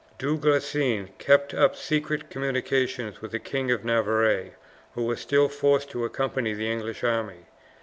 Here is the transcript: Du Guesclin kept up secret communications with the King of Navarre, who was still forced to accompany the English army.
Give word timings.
Du 0.17 0.35
Guesclin 0.35 1.09
kept 1.19 1.53
up 1.53 1.75
secret 1.75 2.31
communications 2.31 3.21
with 3.21 3.29
the 3.29 3.37
King 3.37 3.69
of 3.69 3.85
Navarre, 3.85 4.55
who 4.95 5.03
was 5.03 5.19
still 5.19 5.47
forced 5.47 5.91
to 5.91 6.05
accompany 6.05 6.55
the 6.55 6.71
English 6.71 7.03
army. 7.03 7.45